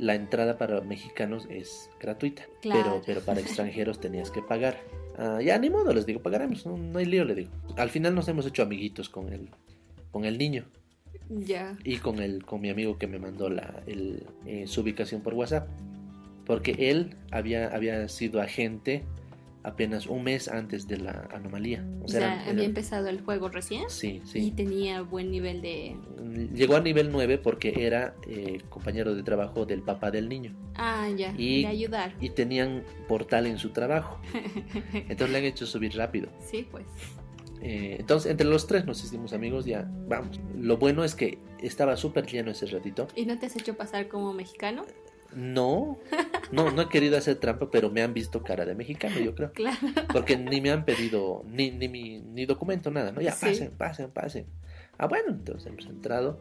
[0.00, 2.42] la entrada para mexicanos es gratuita.
[2.62, 2.82] Claro.
[2.82, 4.78] Pero, pero para extranjeros tenías que pagar.
[5.18, 7.50] Ah, ya, ni modo, les digo, pagaremos, no, no hay lío, le digo.
[7.76, 9.50] Al final nos hemos hecho amiguitos con el,
[10.10, 10.64] con el niño
[11.28, 11.76] Ya.
[11.84, 15.34] y con, el, con mi amigo que me mandó la, el, eh, su ubicación por
[15.34, 15.68] WhatsApp.
[16.46, 19.04] Porque él había, había sido agente
[19.62, 21.84] apenas un mes antes de la anomalía.
[22.02, 24.50] O sea, había empezado el juego recién Sí, y sí.
[24.52, 25.96] tenía buen nivel de...
[26.54, 30.54] Llegó a nivel 9 porque era eh, compañero de trabajo del papá del niño.
[30.76, 31.34] Ah, ya.
[31.36, 32.14] Y- De ayudar.
[32.20, 34.18] Y tenían portal en su trabajo.
[34.94, 36.28] Entonces le han hecho subir rápido.
[36.40, 36.86] Sí, pues.
[37.62, 40.40] Eh, entonces, entre los tres nos hicimos amigos, ya vamos.
[40.58, 43.06] Lo bueno es que estaba súper lleno ese ratito.
[43.14, 44.84] ¿Y no te has hecho pasar como mexicano?
[45.34, 45.98] No,
[46.52, 49.52] no, no he querido hacer trampa, pero me han visto cara de mexicano, yo creo.
[49.52, 49.76] Claro.
[50.12, 53.20] Porque ni me han pedido ni, ni, mi, ni documento, nada, ¿no?
[53.20, 53.46] Ya, Sí.
[53.46, 54.46] pasen, pasen, pasen.
[54.98, 56.40] Ah, bueno, entonces hemos entrado.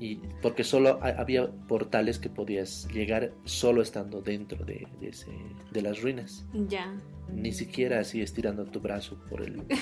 [0.00, 5.30] Y porque solo ha- había portales que podías llegar solo estando dentro de, de, ese,
[5.70, 6.46] de las ruinas.
[6.68, 6.94] Ya.
[7.30, 9.62] Ni siquiera así estirando tu brazo por el...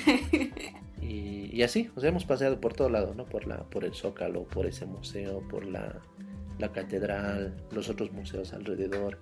[1.03, 3.25] Y, y así, o sea, hemos paseado por todo lado, ¿no?
[3.25, 5.99] Por, la, por el Zócalo, por ese museo, por la,
[6.61, 9.19] la catedral, los otros museos alrededor.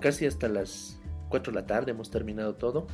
[0.00, 2.86] Casi hasta las 4 de la tarde hemos terminado todo.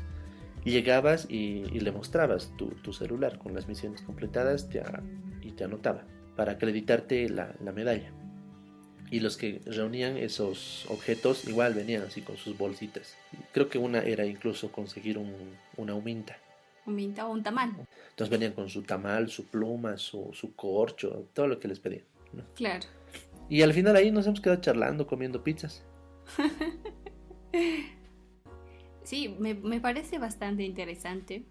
[0.65, 4.83] Llegabas y, y le mostrabas tu, tu celular con las misiones completadas te
[5.43, 6.05] y te anotaba
[6.37, 8.13] para acreditarte la, la medalla.
[9.11, 13.17] Y los que reunían esos objetos igual venían así con sus bolsitas.
[13.53, 15.33] Creo que una era incluso conseguir un,
[15.77, 16.39] una huminta.
[16.87, 17.71] Un minta o un tamal.
[18.11, 22.05] Entonces venían con su tamal, su pluma, su, su corcho, todo lo que les pedían.
[22.33, 22.43] ¿no?
[22.55, 22.87] Claro.
[23.49, 25.85] Y al final ahí nos hemos quedado charlando, comiendo pizzas.
[29.05, 31.45] Sí, me, me parece bastante interesante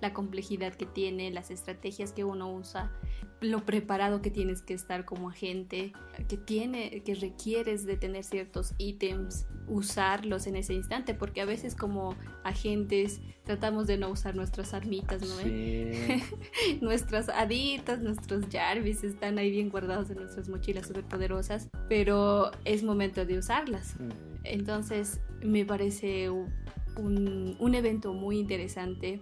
[0.00, 2.92] la complejidad que tiene, las estrategias que uno usa,
[3.40, 5.92] lo preparado que tienes que estar como agente,
[6.26, 11.74] que tiene, que requieres de tener ciertos ítems, usarlos en ese instante, porque a veces
[11.74, 12.14] como
[12.44, 15.36] agentes tratamos de no usar nuestras armitas, ¿no?
[15.36, 15.92] Sí.
[16.80, 22.82] Nuestras haditas, nuestros Jarvis están ahí bien guardados en nuestras mochilas súper poderosas, pero es
[22.82, 23.98] momento de usarlas.
[24.00, 24.10] Mm.
[24.44, 29.20] Entonces me parece un evento muy interesante,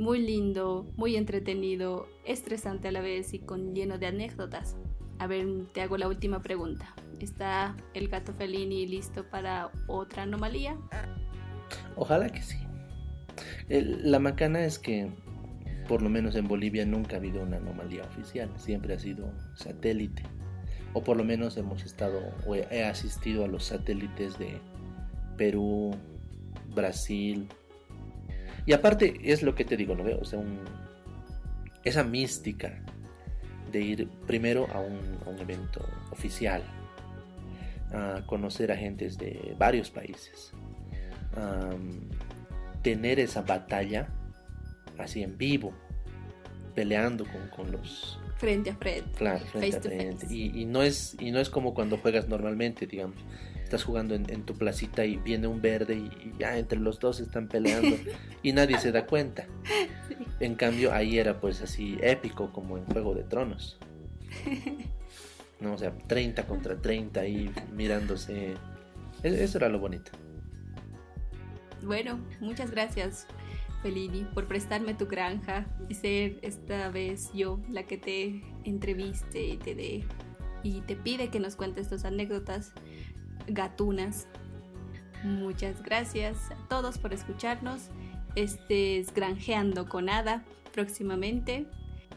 [0.00, 4.74] muy lindo, muy entretenido, estresante a la vez y con lleno de anécdotas.
[5.18, 6.94] A ver, te hago la última pregunta.
[7.20, 10.78] ¿Está el gato Fellini listo para otra anomalía?
[11.96, 12.56] Ojalá que sí.
[13.68, 15.12] La macana es que,
[15.86, 18.50] por lo menos en Bolivia, nunca ha habido una anomalía oficial.
[18.56, 20.22] Siempre ha sido satélite.
[20.94, 24.58] o por lo menos hemos estado o he asistido a los satélites de
[25.36, 25.94] Perú,
[26.74, 27.48] Brasil.
[28.66, 30.20] Y aparte es lo que te digo, ¿no veo?
[31.84, 32.78] Esa mística
[33.72, 36.62] de ir primero a un, a un evento oficial,
[37.92, 40.52] a conocer a gentes de varios países,
[42.82, 44.08] tener esa batalla
[44.98, 45.72] así en vivo,
[46.74, 49.10] peleando con, con los frente a frente.
[49.18, 50.26] Claro, frente a frente.
[50.34, 53.16] Y, no es, y no es como cuando juegas normalmente, digamos.
[53.62, 57.46] Estás jugando en, tu placita y viene un verde y, ya entre los dos están
[57.48, 57.96] peleando
[58.42, 59.46] y nadie se da cuenta.
[60.40, 63.78] En cambio, ahí era pues así épico como en Juego de Tronos.
[65.60, 68.54] No, o sea, 30 contra 30 ahí mirándose.
[69.22, 70.10] E, eso era lo bonito.
[71.82, 73.26] Bueno, muchas gracias
[73.82, 79.56] Felini, por prestarme tu granja y ser esta vez yo la que te entreviste y
[79.56, 80.04] te dé
[80.62, 82.72] y te pide que nos cuentes tus anécdotas
[83.46, 84.26] gatunas.
[85.24, 87.88] Muchas gracias a todos por escucharnos.
[88.34, 91.66] Este es Granjeando con Ada próximamente.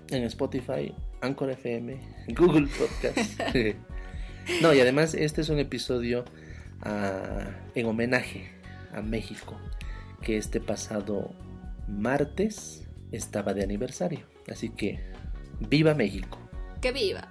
[0.10, 2.00] En Spotify, Anchor FM,
[2.36, 3.40] Google Podcast.
[4.62, 6.26] no, y además este es un episodio
[6.82, 8.52] ah, en homenaje
[8.94, 9.58] a México,
[10.22, 11.34] que este pasado
[11.88, 14.26] martes estaba de aniversario.
[14.52, 15.00] Así que,
[15.70, 16.40] viva México.
[16.82, 17.30] Que viva.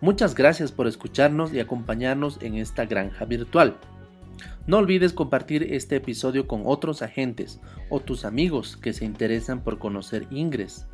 [0.00, 3.76] Muchas gracias por escucharnos y acompañarnos en esta granja virtual.
[4.66, 9.78] No olvides compartir este episodio con otros agentes o tus amigos que se interesan por
[9.78, 10.86] conocer Ingres.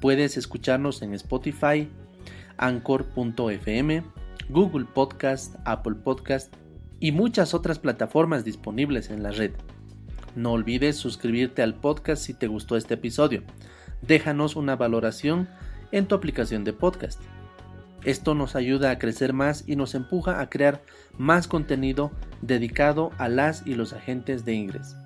[0.00, 1.88] Puedes escucharnos en Spotify,
[2.56, 4.02] Anchor.fm,
[4.48, 6.54] Google Podcast, Apple Podcast
[7.00, 9.52] y muchas otras plataformas disponibles en la red.
[10.34, 13.42] No olvides suscribirte al podcast si te gustó este episodio.
[14.00, 15.48] Déjanos una valoración
[15.92, 17.20] en tu aplicación de podcast.
[18.04, 20.82] Esto nos ayuda a crecer más y nos empuja a crear
[21.18, 22.10] más contenido
[22.40, 24.96] dedicado a las y los agentes de Ingres.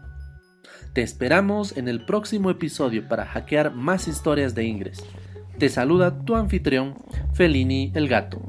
[0.92, 5.04] Te esperamos en el próximo episodio para hackear más historias de Ingres.
[5.58, 6.94] Te saluda tu anfitrión,
[7.34, 8.40] Felini el Gato.